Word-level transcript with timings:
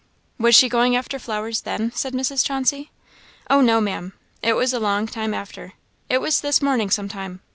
"Was 0.39 0.55
she 0.55 0.67
going 0.67 0.95
after 0.95 1.19
flowers 1.19 1.61
then?" 1.61 1.91
said 1.91 2.13
Mrs. 2.15 2.43
Chauncey. 2.43 2.89
"Oh, 3.51 3.61
no, 3.61 3.79
Ma'am 3.79 4.13
it 4.41 4.53
was 4.53 4.73
a 4.73 4.79
long 4.79 5.05
time 5.05 5.31
after; 5.35 5.73
it 6.09 6.19
was 6.19 6.41
this 6.41 6.59
morning 6.59 6.89
some 6.89 7.07
time. 7.07 7.39